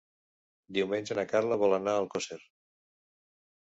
Diumenge 0.77 1.19
na 1.21 1.27
Carla 1.35 1.61
vol 1.67 1.79
anar 1.81 1.97
a 1.97 2.03
Alcosser. 2.05 2.43